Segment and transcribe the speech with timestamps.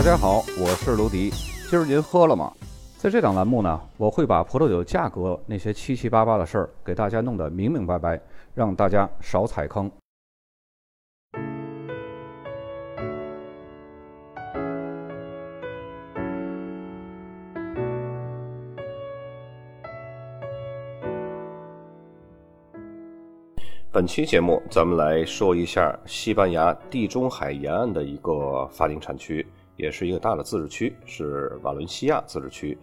[0.00, 1.28] 大家好，我是卢迪。
[1.68, 2.50] 今儿您喝了吗？
[2.96, 8.18] 在这档栏目呢，我会把葡萄酒价格那些七七八八的事儿给大家弄得明明白白，
[8.54, 9.92] 让大家少踩坑。
[23.92, 29.46] 本期节目，咱们来说一下西班牙地中海沿岸的一个法定产区，
[29.80, 32.76] 也是一个大的自治区，是瓦伦西亚自治区。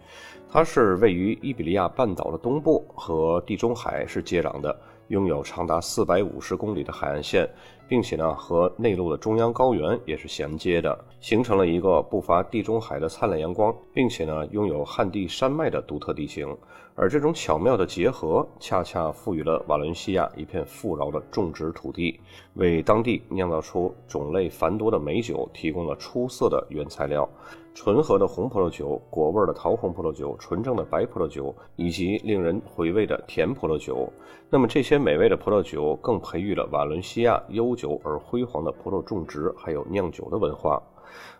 [0.50, 4.76] 它是位于伊比利亚半岛的东部，和地中海是接壤的，
[5.08, 7.48] 拥有长达四百五十公里的海岸线。
[7.88, 16.54] 并且呢，和内陆的中央高原也是衔接的，形成了一个不乏地中海的灿烂阳光，并且呢，拥有旱地山脉的独特地形。
[16.94, 22.20] 而这种巧妙的结合，恰恰赋予了瓦伦西亚一片富饶的种植土地，
[22.54, 27.28] 为当地酿造出种类繁多的美酒提供了出色的原材料。
[27.72, 34.12] 醇和的红葡萄酒、果味的桃红葡萄酒、纯正的白葡萄酒，以及令人回味的甜葡萄酒。
[34.50, 40.82] 那么这些美味的葡萄酒，更培育了瓦伦西亚悠久而辉煌的葡萄种植还有酿酒的文化。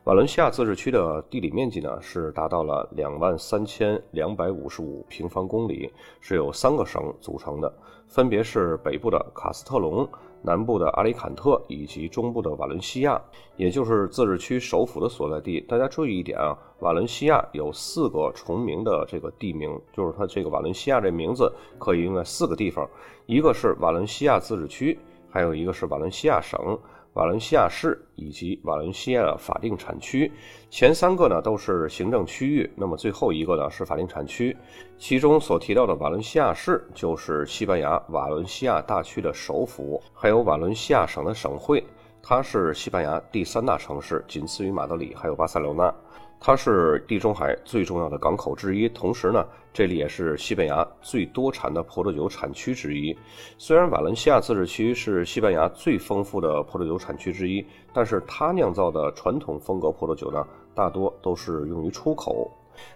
[0.04, 7.70] 瓦伦西亚自治区的地理面积呢，是达到了两万三千两百五十五平方公里，是由三个省组成的，
[8.06, 10.08] 分别是北部的卡斯特隆。
[10.40, 13.20] 南部的阿里坎特以及中部的瓦伦西亚，
[13.56, 15.60] 也就是自治区首府的所在地。
[15.62, 22.88] 大家注意一点啊，瓦伦西亚有四个重名的这个地名，就是它这个瓦伦西亚这名字可以用在四个地方，
[23.26, 24.96] 一个是瓦伦西亚自治区，
[25.30, 26.78] 还有一个是瓦伦西亚省。
[27.14, 30.30] 瓦伦西亚市以及瓦伦西亚法定产区，
[30.70, 34.56] 前三个呢都是行政区域，那么最后一个呢是法定产区。
[34.98, 41.82] 其中所提到的瓦伦西亚市就是西班牙瓦伦西亚大区的首府，还有瓦伦西亚省的省会，
[42.22, 45.92] 它是西班牙第三大城市，仅次于马德里还有巴塞罗那。
[46.40, 53.16] 它是地中海最重要的港口之一，同时呢，这里也是西班牙最多产的葡萄酒产区之一。
[53.58, 62.50] 虽然瓦伦西亚自治区是西班牙最丰富的葡萄酒产区之一，但是它酿造的传统风格葡萄酒呢，大多都是用于出口。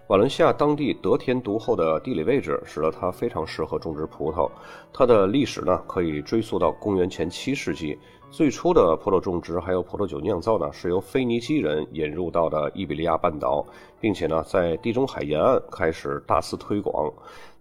[0.06, 4.48] 瓦伦西亚当地得天独厚的地理位置，使得它非常适合种植葡萄。
[4.92, 7.98] 它的历史呢，可以追溯到公元前七世纪。
[8.32, 13.62] 最初的葡萄种植还有葡萄酒酿造呢，是由腓尼基人引入到的伊比利亚半岛，
[14.00, 17.12] 并且呢，在地中海沿岸开始大肆推广。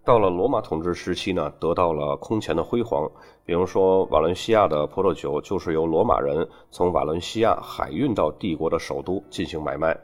[0.06, 3.12] 到了罗马统治时期呢，得到了空前的辉煌。
[3.44, 10.00] 比如说，瓦伦西亚的葡萄酒就是由罗马人从瓦伦西亚海运到帝国的首都进行买卖。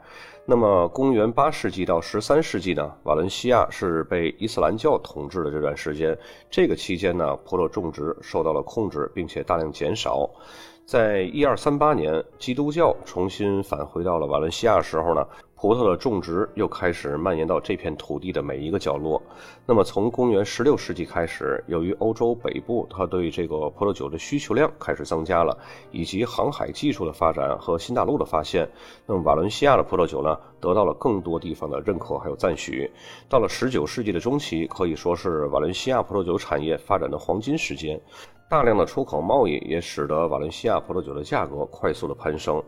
[0.50, 6.18] 那么，公元八世纪到十三世纪呢，瓦伦西亚是被伊斯兰教统治的这段时间。
[6.50, 10.26] 这个期间呢，葡萄种植受到了控制，并且大量减少。
[10.86, 15.22] 在一二三八年，基督教重新返回到了瓦伦西亚时候呢。
[15.60, 19.20] 葡萄的种植又开始蔓延到这片土地的每一个角落。
[19.66, 25.58] 那么，从公元十六世纪开始，由于欧洲北部它对这个葡萄酒的需求量开始增加了，
[25.90, 28.68] 以及航海技术的发展和新大陆的发现，
[29.04, 32.88] 那么瓦伦西亚的葡萄酒呢，得到了更多地方的认可还有赞许。
[33.28, 38.00] 到了十九世纪的中期，可以说是瓦伦西亚葡萄酒产业发展的黄金时间。
[38.50, 42.62] 大量的出口贸易也使得瓦伦西亚葡萄酒的价格快速的攀升。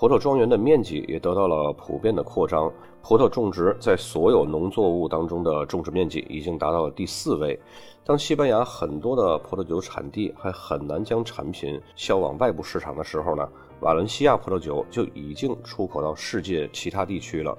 [0.00, 2.72] 葡萄庄园的面积也得到了普遍的扩张，
[3.02, 7.60] 葡萄种植在所有农作物当中的种植面积已经达到了第四位。
[8.02, 13.46] 当西班牙很多的葡萄酒产地还很难将产品销往外部市场的时候呢，
[13.80, 17.54] 瓦伦西亚葡萄酒就已经出口到世界其他地区了。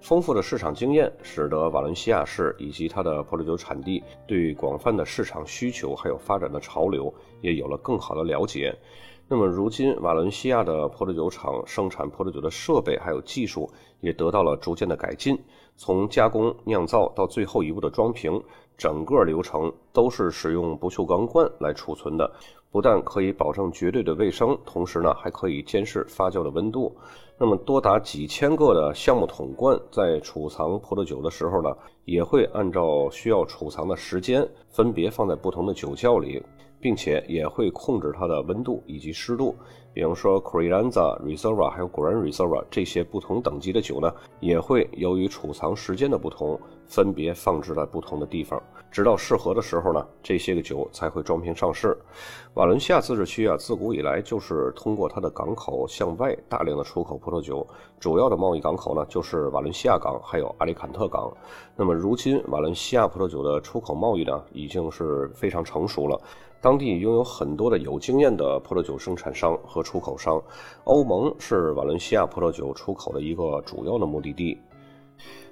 [0.00, 8.76] 丰富的市场经验使得瓦伦西亚市以及它的葡萄酒产地对广泛的市场需求还有发展的潮流也有了更好的了解。
[9.26, 13.68] 那么，如今瓦伦西亚的葡萄酒厂生产葡萄酒的设备还有技术
[14.00, 15.38] 也得到了逐渐的改进，
[15.76, 18.40] 从加工、酿造到最后一步的装瓶，
[18.76, 22.30] 整个流程都是使用不锈钢罐来储存的，
[22.70, 26.94] 不但可以保证绝对的卫生，同时呢，还可以监视发酵的温度。
[27.38, 31.74] 那么，多达几千个的橡木桶罐在储藏葡萄酒的时候呢，
[32.04, 36.42] 也会按照需要储藏的时间，分别放在不同的酒窖里。
[36.84, 39.56] 并且也会控制它的温度以及湿度，
[39.94, 48.62] 比如说 Crianza Reserva 还有 Gran Reserva 这些不同等级的酒呢，也会由于储藏时间的不同，分别放置在不同的地方。
[48.90, 51.96] 直到适合的时候呢，这些个酒才会装瓶上市。
[52.52, 57.66] 瓦伦西亚自治区啊，自古以来就是通过它的港口向外大量的出口葡萄酒，
[57.98, 61.32] 主要的贸易港口呢就是瓦伦西亚港还有阿里坎特港。
[61.74, 66.20] 那么如今瓦伦西亚葡萄酒的出口贸易呢，已经是非常成熟了，
[66.64, 70.42] 当地拥有很多的有经验的葡萄酒生产商和出口商。
[70.84, 74.58] 欧盟是瓦伦西亚葡萄酒出口的一个主要的目的地。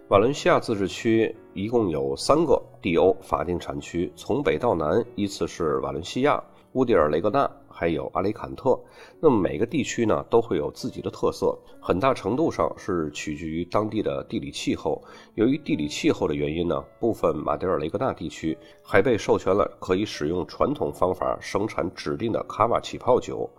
[0.08, 6.42] 瓦伦西亚自治区一共有三个 DO 法定产区，从北到南依次是瓦伦西亚、
[6.72, 7.50] 乌迪尔雷格纳，
[7.82, 8.78] 还有阿里坎特。
[9.18, 15.02] 那么每个地区呢都会有自己的特色，很大程度上是取决于当地的地理气候。
[15.34, 23.50] 由于地理气候的原因呢，部分马迭尔雷格纳地区还被授权了可以使用传统方法生产指定的卡瓦起泡酒。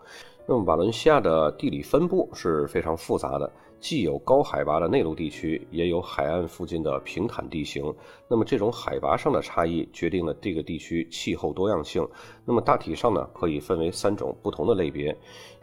[0.48, 3.52] 那么瓦伦西亚的地理分布是非常复杂的。
[3.84, 7.94] 既有高海拔的内陆地区，也有海岸附近的平坦地形。
[8.30, 12.08] 那么这种海拔上的差异决定了这个地区气候多样性。
[12.46, 15.14] 那么大体上呢，可以分为三种不同的类别。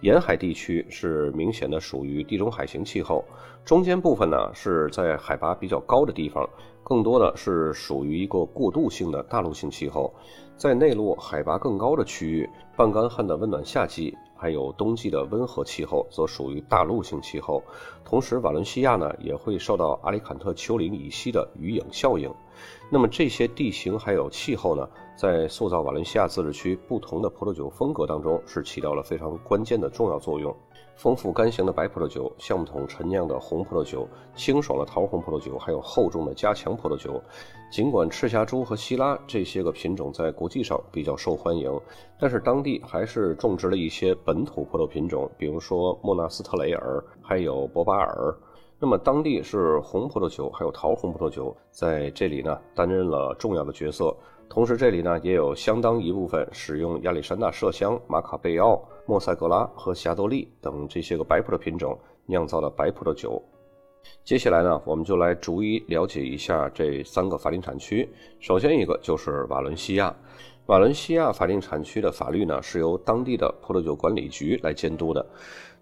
[0.02, 3.24] 沿海地区是明显的属于地中海型气候，
[3.64, 6.46] 中间部分呢是在海拔比较高的地方，
[6.90, 10.12] 更多的是属于一个过渡性的大陆性气候。
[10.56, 14.12] 在内陆海拔更高的区域，半干旱的温暖夏季。
[14.34, 17.62] 还有冬季的温和气候，则属于大陆性气候。
[18.04, 22.32] 同时，瓦伦西亚呢也会受到阿里坎特丘陵以西的雨影效应。
[22.90, 30.56] 那么这些地形还有气候呢，在塑造瓦伦西亚自治区不同的葡萄酒风格当中，是起到了非常关键的重要作用。
[30.96, 37.22] 丰富干型的白葡萄酒、橡木桶陈酿的红葡萄酒、清爽的桃红葡萄酒，还有厚重的加强葡萄酒。
[37.70, 41.70] 尽管赤霞珠和希拉这些个品种在国际上比较受欢迎，
[42.18, 48.36] 但是当地还是种植了一些本土葡萄品种，比如说莫纳斯特雷尔，还有博巴尔。
[48.78, 54.14] 那么当地是红葡萄酒，还有桃红葡萄酒在这里呢担任了重要的角色。
[54.50, 63.40] 同时，这里呢也有相当一部分使用亚历山大麝香、马卡贝奥、莫塞格拉和霞多丽等这些个白葡萄品种酿造的白葡萄酒。
[64.24, 68.08] 接下来呢，我们就来逐一了解一下这三个法定产区。
[68.40, 70.12] 首先一个就是瓦伦西亚，
[70.66, 75.24] 瓦伦西亚法定产区的法律呢是由当地的葡萄酒管理局来监督的。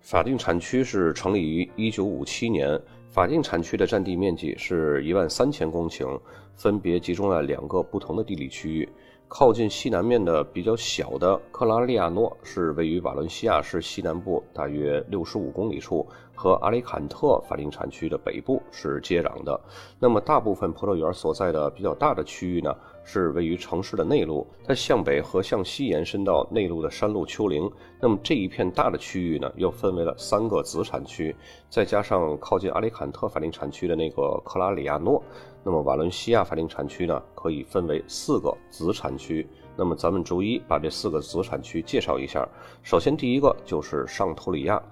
[0.02, 6.20] 法定产区是成立于1957年，法定产区的占地面积是一万三千公顷。
[6.58, 8.88] 分别集中了两个不同的地理区域，
[9.28, 19.60] 靠近西南面的比较小的克拉利亚诺是位于瓦伦西亚市西南部大约六十五公里处，和阿里坎特法定产区的北部是接壤的。
[19.98, 22.74] 那么大部分葡萄园所在的比较大的区域呢？
[23.04, 27.70] 是位于城市的内陆，它向北和向西延伸到内陆的山路丘陵。
[27.98, 31.34] 那么这一片大的区域呢，又分为了三个子产区，
[31.70, 35.22] 再加上靠近阿里坎特法定产区的那个克拉里亚诺，
[35.68, 39.46] 那么瓦伦西亚法定产区呢，可以分为四个子产区。
[39.76, 42.48] 那么咱们逐一把这四个子产区介绍一下。
[42.82, 44.82] 首先第一个就是上托里亚。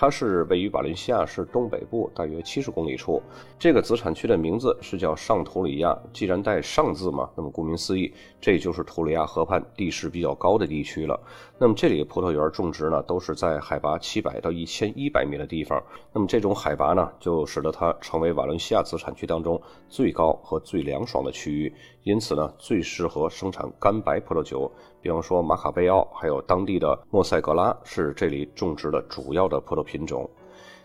[0.00, 3.20] 它是位于瓦伦西亚市东北部大约七十公里处，
[3.58, 5.98] 这个子产区的名字是叫上图里亚。
[6.12, 11.20] 既然带“上”字嘛，那么顾名思义，这就是图里亚河畔地势比较高的地区了。
[11.58, 15.82] 那么这里的葡萄园种植呢，都是在海拔七百到一千一百米的地方。
[16.12, 21.74] 那么这种海拔呢，就使得它成为瓦伦西亚子产区当中最高和最凉爽的区域，
[22.04, 24.70] 因此呢，最适合生产干白葡萄酒。
[25.00, 30.28] 比方说马卡贝奥，还有当地的莫塞格拉是这里种植的主要的葡萄品种。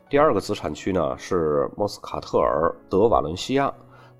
[0.10, 3.74] 第二个子产区呢是莫斯卡特尔德瓦伦西亚。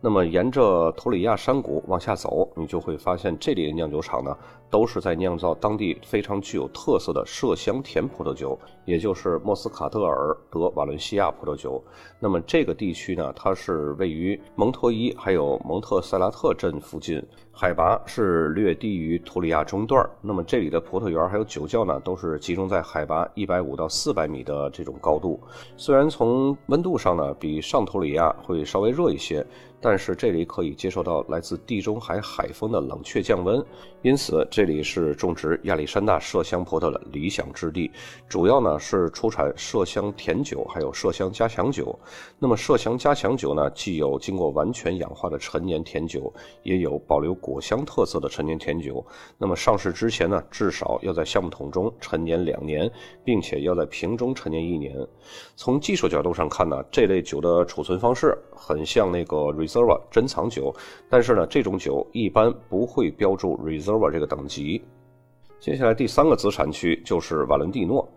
[0.04, 4.36] 那么沿着图里亚山谷往下走，你就会发现这里的酿酒厂呢。
[4.70, 11.80] 都是在酿造当地非常具有特色的麝香甜葡萄酒，也就是莫斯卡特尔德瓦伦西亚葡萄酒。
[12.20, 20.04] 那么这个地区呢，它是位于蒙托伊还有蒙特塞拉特镇附近，海拔是略低于图里亚中段。
[20.22, 25.40] 那么这里的葡萄园还有酒窖呢，都是集中在海拔一百五到四百米的这种高度。
[25.78, 29.46] 虽然从温度上呢，比上图里亚会稍微热一些，
[29.84, 33.64] 但是这里可以接受到来自地中海海风的冷却降温，
[34.02, 34.64] 因此这。
[34.64, 37.92] 里是种植亚历山大麝香葡萄的理想之地，
[38.30, 42.00] 主要呢是出产麝香甜酒，还有麝香加强酒。
[42.40, 49.06] 那么麝香加强酒呢，既有经过完全氧化的陈年甜酒，也有保留果香特色的陈年甜酒。
[49.38, 52.90] 那么上市之前呢，至少要在橡木桶中陈年两年，
[53.26, 54.96] 并且要在瓶中陈年一年。
[55.58, 60.74] 从技术角度上看呢，这类酒的储存方式很像那个 Reserva 珍藏酒，
[61.10, 64.84] 但是呢，这种酒一般不会标注 Reserva 这个等级。
[65.60, 68.08] 接下来第三个子产区就是瓦伦蒂诺，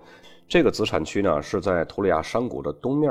[0.46, 3.10] 这个子产区呢是在图里亚山谷的东面，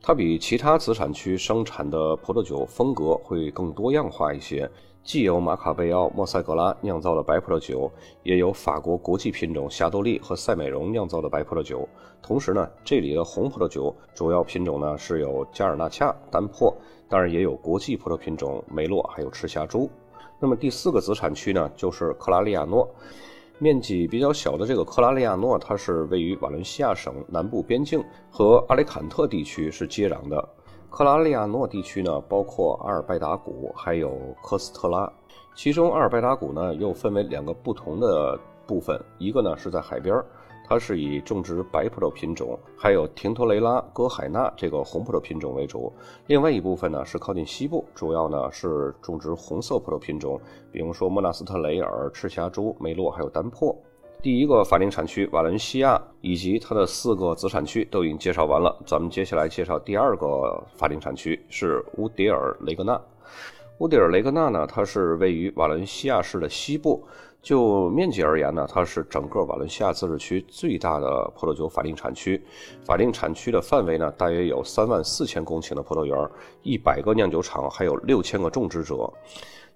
[0.00, 4.70] 它比其他子产区生产的葡萄酒风格会更多样化一些。
[5.04, 7.90] 既有马卡贝奥、莫塞格拉酿造的白葡萄酒，
[8.22, 11.88] 也有法国国际品种霞多丽和赛美容酿造的白葡萄酒。
[12.22, 16.72] 同时呢，这里的红葡萄酒主要品种呢是有加尔纳恰、丹珀，
[17.08, 19.90] 当然也有国际葡萄品种梅洛，还有赤霞珠。
[20.38, 22.88] 那么第四个子产区呢，就是克拉利亚诺。
[23.58, 30.48] 面积比较小的这个克拉利亚诺，它是位于瓦伦西亚省南部边境，和阿雷坎特地区是接壤的。
[30.92, 35.10] 克拉利亚诺地区呢，包括阿尔拜达谷，还有科斯特拉。
[35.54, 40.22] 其中阿尔拜达谷呢，又分为两个不同的部分，一个呢是在海边。
[40.68, 45.90] 它是以种植白葡萄品种，还有廷托雷拉、戈海纳这个红葡萄品种为主。
[46.26, 50.38] 另外一部分呢是靠近西部，主要呢是种植红色葡萄品种，
[50.70, 53.74] 比如说莫纳斯特雷尔、赤霞珠、梅洛还有丹珀。
[54.22, 63.00] 第一个法定产区瓦伦西亚以及它的四个子产区都已经介绍完了，咱们接下来介绍第二个法定产区是乌迪尔雷格纳。
[63.78, 67.04] 乌迪尔雷格纳呢，它是位于瓦伦西亚市的西部。
[67.42, 72.40] 就面积而言呢，它是整个瓦伦西亚自治区最大的葡萄酒法定产区。
[72.84, 76.16] 法定产区的范围呢，大约有三万四千公顷的葡萄园，
[76.62, 79.12] 一百个酿酒厂，还有六千个种植者。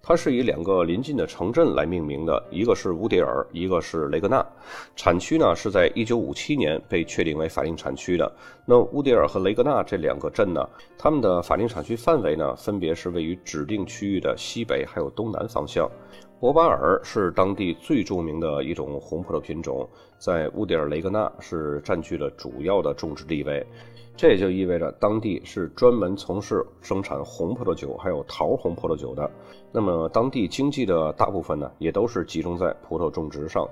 [0.09, 4.47] 它是以两个临近的城镇来命名的，一个是乌迪尔，一个是雷格纳。
[4.95, 8.33] 产区呢是在一九五七年被确定为法定产区的。
[8.65, 10.65] 那乌迪尔和雷格纳这两个镇呢，
[10.97, 15.91] 他们的法定产区范围呢，分别是位于指定区域的西北还有东南方向。
[16.39, 19.89] 博巴尔是当地最著名的一种红葡萄品种，
[20.19, 23.67] 在乌迪尔雷格纳是占据了主要的种植地位。
[24.15, 29.31] 这也就意味着当地是专门从事生产红葡萄酒还有桃红葡萄酒的。
[29.73, 33.67] 那么，当地经济的大部分呢，也都是集中在葡萄种植上。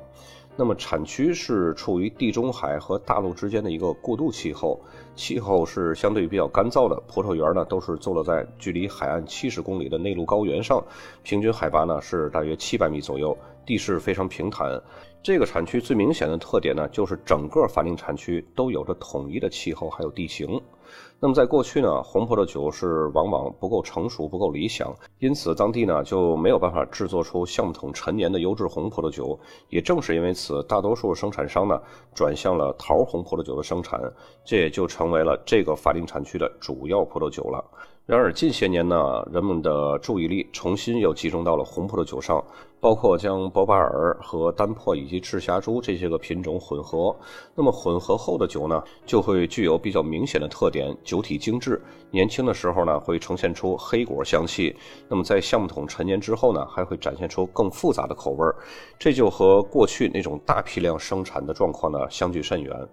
[0.56, 4.80] 那么产区是处于地中海和大陆之间的一个过渡气候，
[5.16, 6.94] 气候是相对比较干燥的。
[7.08, 10.82] 葡萄园呢都是坐落在距离海岸七十公里的内陆高原上，
[11.24, 14.80] 平均海拔呢是大约七百米左右，地势非常平坦。
[15.24, 20.60] 这个产区最明显的特点呢，就是整个法定产区都有着统一的气候还有地形。
[21.24, 29.40] 那么在过去呢，红葡萄酒是往往不够成熟、不够理想，因此当地呢就没有办法制作出橡木桶陈年的优质红葡萄酒。
[29.70, 31.80] 也正是因为此，大多数生产商呢
[32.14, 33.98] 转向了桃红葡萄酒的生产，
[34.44, 37.64] 这也就成为了这个法定产区的主要葡萄酒了。
[38.06, 42.44] 然而近些年呢，人们的注意力重新又集中到了红葡萄酒上，
[42.78, 47.16] 包括将博巴尔和丹珀以及赤霞珠这些个品种混合。
[47.54, 51.80] 那么混合后的酒呢，就会具有比较明显的特点，酒体精致。
[52.10, 54.76] 年轻的时候呢，会呈现出黑果香气。
[55.08, 58.54] 那么在橡木桶陈年之后呢，还会展现出更复杂的口味儿。
[58.98, 62.86] 这就和过去那种大批量生产的状况呢，相距甚远。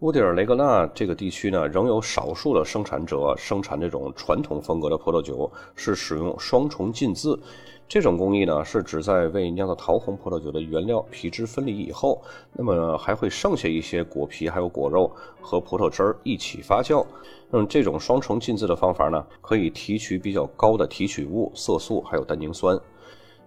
[0.00, 7.38] 乌迪尔雷格纳这个地区呢，仍有少数的生产者生产这种传统风格的葡萄酒，是使用双重浸渍。
[7.86, 12.22] 这种工艺呢，是指在为酿造桃红葡萄酒的原料皮汁分离以后，
[12.54, 17.04] 那么还会剩下一些果皮还有果肉和葡萄汁儿一起发酵。
[17.50, 22.74] 那么这种双重浸渍的方法呢，可以提取比较高的提取物、色素还有单宁酸。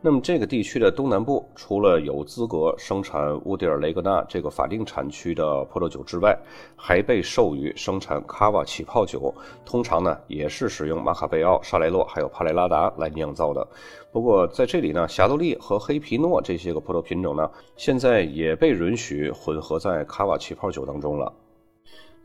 [0.05, 6.38] 那么这个地区的东南部，除了有资格生产乌迪尔雷格纳这个法定产区的葡萄酒之外，
[6.75, 9.33] 还被授予生产卡瓦起泡酒。
[9.65, 13.65] 通常呢，也是使用马卡贝奥、沙雷洛还有帕雷拉达来酿造的。
[14.12, 21.31] 不过在这里呢，霞多丽和黑皮诺这些个葡萄品种呢，现在也被允许混合在卡瓦起泡酒当中了。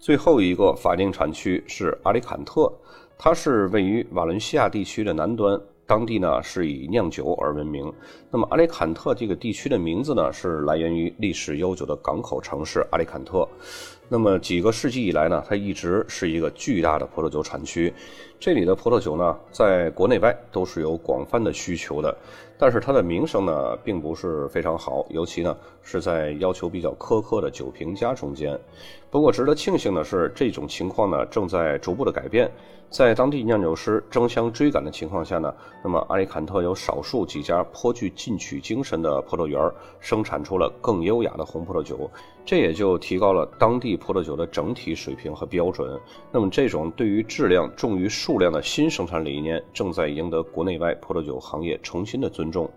[0.01, 2.73] 最后一个法定产区是阿里坎特，
[3.17, 5.61] 它是位于瓦伦西亚地区的南端。
[5.89, 7.91] 当地呢是以酿酒而闻名。
[8.31, 13.49] 那么阿里坎特这个地区的名字呢，是来源于历史悠久的港口城市阿里坎特。
[14.11, 17.91] 那么几个世纪以来呢，它一直是一个巨大的葡萄酒产区。
[18.39, 22.15] 这里的葡萄酒呢，在国内外都是有广泛的需求的。
[22.59, 28.59] 但是它的名声呢，并不是非常好，尤其呢是在要求比较苛刻的酒评家中间。
[29.11, 32.51] 不过值得庆幸的是，这种情况呢正在逐步的改变。
[32.91, 39.61] 在当地酿酒师争相追赶的情况下呢，那么阿里坎特有少数几家颇具进取精神的葡萄园，
[40.01, 42.11] 生产出了更优雅的红葡萄酒，
[42.47, 46.01] 这也就提高了当地葡萄酒的整体水平和标准。
[46.33, 52.71] 那么这种对于质量重于数量的新生产理念，正在赢得国内外葡萄酒行业重新的尊重。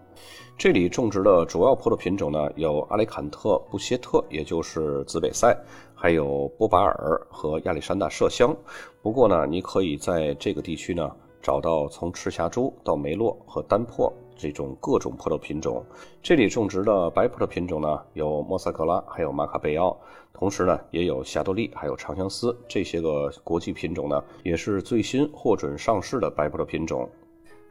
[0.58, 5.58] 这里种植的主要葡萄品种呢，有阿里坎特布歇特，也就是紫北塞。
[6.02, 8.58] 还有波巴尔和亚历山大麝香，
[9.04, 15.86] 不过呢，你可以在这个地区呢找到从赤霞珠到梅洛和丹珀这种各种葡萄品种。
[16.24, 19.96] 这里种植的白葡萄品种呢有莫塞格拉，还有马卡贝奥，
[20.34, 27.08] 同时呢也有霞多丽，还有长相思这些个国际品种呢，也是最新获准上市的白葡萄品种。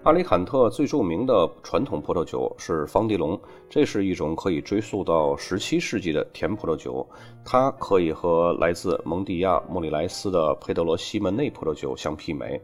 [0.02, 3.38] 阿里坎特最著名的传统葡萄酒是方迪龙，
[3.69, 7.07] 这是一种可以追溯到17世纪的甜葡萄酒，
[7.45, 12.59] 它可以和来自蒙迪亚莫里莱斯的佩德罗西门内葡萄酒相媲美。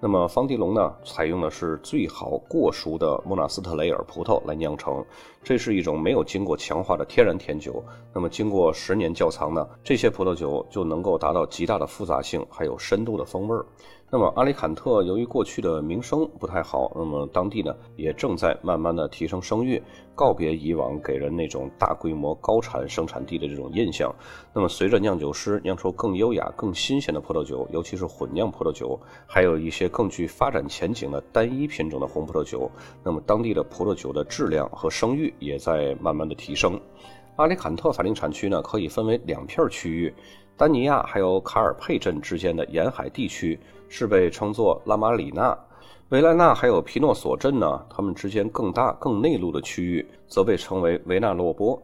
[0.00, 5.04] 那么方迪龙呢，采用的是最好过熟的莫纳斯特雷尔葡萄来酿成，
[5.42, 7.84] 这是一种没有经过强化的天然甜酒。
[8.14, 13.66] 那么经过十年窖藏呢，这些葡萄酒就能够达到极大的复杂性，还有深度的风味儿。
[14.10, 19.82] 那么阿里坎特由于过去的名声不太好，那么当地呢也正在慢慢的提升声誉，
[20.14, 24.10] 告别以往给人那种大规模高产生产地的这种印象。
[24.54, 32.70] 那么随着酿酒师酿出更优雅、更新鲜的葡萄酒，尤其是混酿葡萄酒，还有一些更具发展前景的单一品种的红葡萄酒，
[33.04, 36.80] 那么当地的葡萄酒的质量和声誉也在慢慢的提升。
[37.36, 40.14] 阿里坎特法定产区呢可以分为两片区域。
[40.56, 43.56] 丹尼亚还有卡尔佩镇之间的沿海地区
[43.88, 45.58] 是被称作拉马里纳，
[46.10, 51.80] 维莱纳还有皮诺索镇呢，它们之间更大、更内陆的区域则被称为维纳洛波。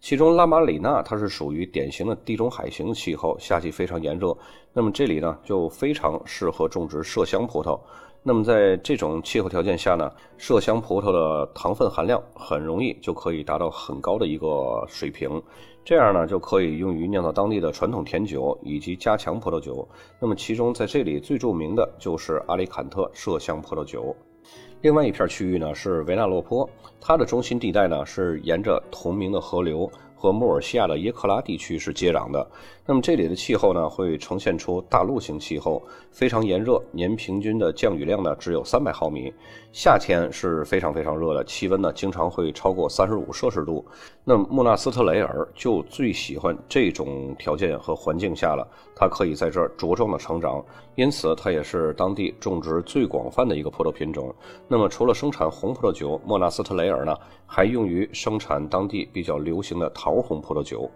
[0.00, 4.36] 其中拉马里纳它是属于典型的地中海型气候，夏季非常炎热，
[4.72, 7.78] 那么这里呢就非常适合种植麝香葡萄。
[8.22, 15.42] 那么在这种气候条件下呢，麝香葡萄的糖分含量很容易就可以达到很高的一个水平。
[15.84, 19.88] 这样呢，就可以用于酿造当地的传统甜酒以及加强葡萄酒。
[20.20, 24.14] 那么，其中在这里最著名的就是阿里坎特麝香葡萄酒。
[24.82, 26.68] 另外一片区域呢是维纳洛坡，
[27.00, 29.90] 它的中心地带呢是沿着同名的河流。
[30.18, 32.44] 和穆尔西亚的耶克拉地区是接壤的，
[32.84, 39.32] 那么这里的气候呢，会呈现出大陆型气候，非常炎热，年平均的降雨量呢只有三百毫米，
[39.72, 43.86] 夏天是非常非常热的，气温呢经常会超过三十五摄氏度。
[44.24, 50.62] 那穆纳斯特雷尔就最喜欢这种条件和环境下了，它可以在这儿茁壮的成长，
[50.96, 54.34] 因此它也是当地种植最广泛的一个葡萄品种。
[54.66, 60.07] 那么除了生产红葡萄酒，莫纳斯特雷尔呢还用于生产当地比较流行的桃。
[60.08, 60.90] 桃红葡萄酒。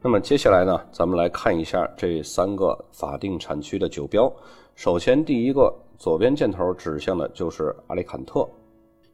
[0.00, 4.32] 那么接下来呢，咱们来看一下这三个法定产区的酒标。
[4.76, 8.48] 首先，第一个左边箭头指向的就是阿里坎特。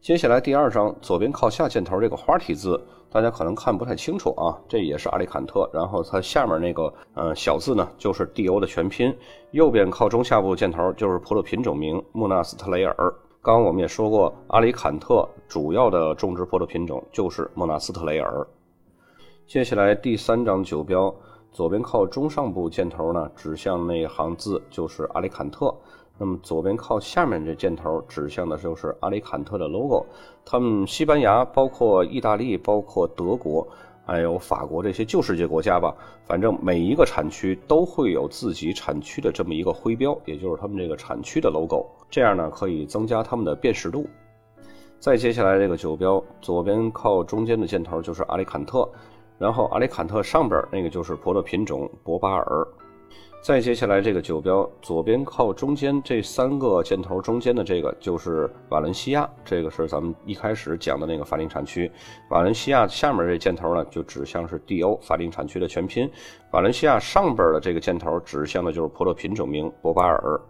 [0.02, 2.78] 接下来第二张左边靠下箭头这个花体字，
[3.10, 5.66] 大家可能看不太清楚啊，这也是阿里坎特。
[5.72, 9.16] 然后它下面那个呃小字呢，就是 D.O 的全拼。
[9.52, 12.94] 右边靠中下部箭头就是葡萄品种名穆纳斯特雷尔。
[13.40, 18.46] 刚刚我们也说过，阿里坎特主要的种植葡萄品种就是莫纳斯特雷尔。
[19.48, 21.12] 接下来第三张酒标，
[21.52, 25.74] 左边靠中上部箭头呢，指向那行字就是阿里坎特。
[26.18, 30.04] 那么左边靠下面这箭头指向的就是阿里坎特的 logo。
[30.44, 33.66] 他们西班牙、包括意大利、包括德国，
[34.04, 41.86] 还有法国这些旧世界国家吧，反正每一个产区都会有自己产区的这么一个徽标，也就是他们这个产区的 logo。
[42.10, 44.06] 这样呢，可以增加他们的辨识度。
[45.00, 48.86] 再接下来这个酒标，左边靠中间的箭头就是阿里坎特。
[49.38, 52.66] 然后阿里坎特上边那个就是葡萄品种博巴尔，
[53.40, 61.90] 再接下来这个酒标左边靠中间这三个箭头中间的这个就是瓦伦西亚，这个是咱们一开始讲的那个法定产区。
[62.30, 66.10] 瓦伦西亚下面这箭头呢就指向是 D.O 法定产区的全拼，
[66.50, 70.40] 瓦伦西亚上边的这个箭头指向的就是葡萄品种名博巴尔。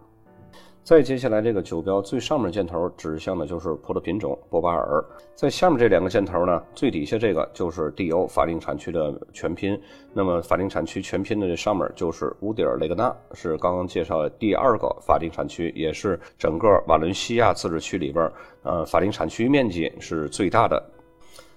[0.83, 5.05] 再接下来，这个酒标最上面箭头指向的就是葡萄品种波巴尔。
[5.35, 9.79] 在下面这两个箭头呢，最底下这个就是 D.O 法定产区的全拼。
[10.15, 20.83] 那么法定产区全拼的这上面就是乌迪尔雷格纳，是刚刚介绍的第二个法定产区，也是整个瓦伦西亚自治区里边，呃，法定产区面积是最大的。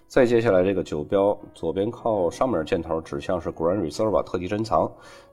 [0.07, 4.91] 再接下来这个酒标，左边靠上面箭头指向是 Grand Reserva 特级珍藏，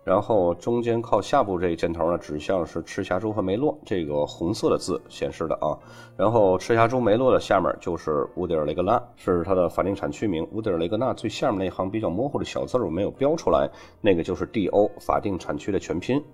[0.09, 5.77] 然后中间靠下部这一箭头呢指向是赤霞珠和梅洛，这个红色的字显示的啊。
[6.16, 10.49] 然后赤霞珠梅洛的下面就是乌迪尔雷格纳，是它的法定产区名。
[10.51, 13.68] 乌迪尔雷格纳最下面那行比较模糊的小字我没有标出来，
[14.01, 16.25] 那个就是 D.O 法定产区的全拼。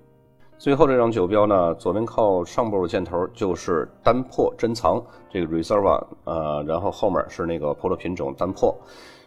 [0.57, 8.73] 最后这张酒标呢，左边靠上部的箭头就是丹珀珍藏这个 Reserva，呃，然后后面是那个葡萄品种丹珀，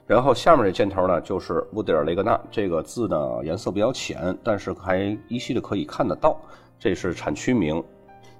[0.08, 6.40] 然后下面这箭头呢就是乌迪尔雷格纳这个字呢颜色比较浅，但是还依稀的可以看得到，
[6.80, 7.84] 这是产区名。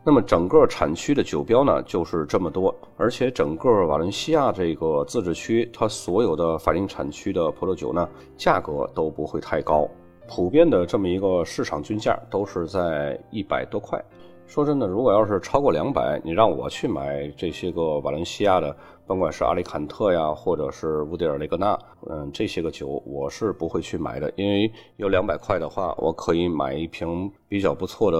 [0.02, 9.86] 那么整个产区的酒标呢就是这么多，而且整个瓦伦西亚这个自治区，它所有的法定产区的葡萄酒呢价格都不会太高。
[10.26, 14.02] 普遍的这么一个市场均价都是在一百多块。
[14.48, 18.74] 说真的，如果要是超过两百，你让我去买这些个瓦伦西亚的，
[19.06, 21.78] 甭管是阿里坎特呀，或者是乌迪尔雷格纳，
[22.10, 28.18] 嗯，这些个酒我是不会去买的，因为有两百块的话，我可以买一瓶比较不错的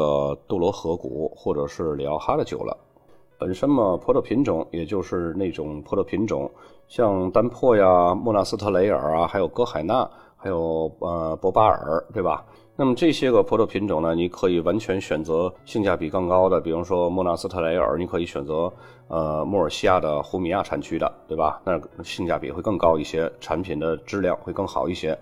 [0.50, 2.78] 杜罗河谷或者是里奥哈的酒了。
[3.40, 6.52] 本身嘛，葡萄品种也就是那种葡萄品种，
[6.90, 12.46] 像丹珀呀、莫纳斯特雷尔啊，还有歌海纳，还有呃博巴尔，对吧？
[12.80, 18.72] 那么这些个葡萄品种呢，你可以完全选择性价比更高的，比如说莫纳斯特雷尔，你可以选择
[19.08, 21.60] 呃莫尔西亚的胡米亚产区的，对吧？
[21.66, 25.18] 那性价比会更高一些，产品的质量会更好一些。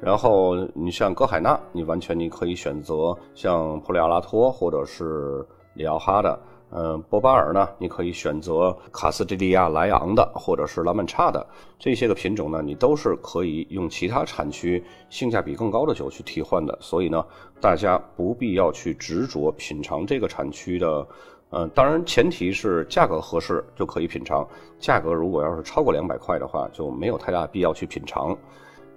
[0.00, 5.44] 然后你像格海纳，你完全你可以选择像普里亚拉托或者是
[5.74, 6.38] 里奥哈的。
[6.72, 11.44] 嗯，博巴尔呢，你可以选择卡斯蒂利亚莱昂的，或者是拉曼差的
[11.78, 16.78] 这些个品种呢，你都是可以用其他产区性价比更高的酒去替换的。
[16.80, 17.26] 所以呢，
[17.60, 21.04] 大家不必要去执着品尝这个产区的，
[21.50, 24.46] 嗯，当然前提是价格合适就可以品尝。
[24.78, 28.36] 价格如果要是超过两百块的话，就没有太大必要去品尝。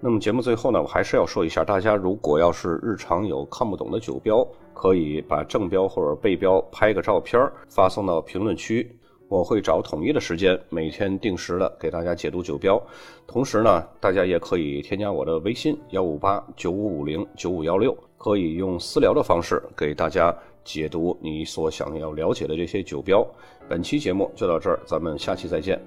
[0.05, 8.93] 那么节目最后呢，我还是要说一下，大家如果要是日常有看不懂的酒标，可以把正标或者背标拍个照片发送到评论区，
[9.29, 12.77] 我会找统一的时间，每天定时的给大家解读酒标。
[13.25, 20.35] 同时呢，大家也可以添加我的微信幺五八九五五零九五幺六，可以用私聊的方式给大家
[20.65, 23.25] 解读你所想要了解的这些酒标。
[23.69, 25.81] 本期节目就到这儿，咱们下期再见。